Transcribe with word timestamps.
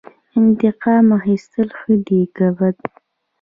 انتقام 0.39 1.05
اخیستل 1.19 1.67
ښه 1.77 1.93
دي 2.07 2.21
که 2.35 2.45
بد؟ 2.57 2.77